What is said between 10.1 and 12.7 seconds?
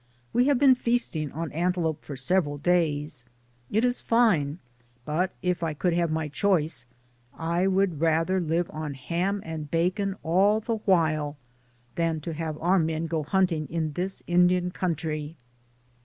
all the while than to have